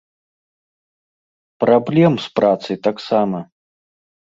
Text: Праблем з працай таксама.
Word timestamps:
Праблем 1.65 2.13
з 2.25 2.33
працай 2.41 2.75
таксама. 2.91 3.39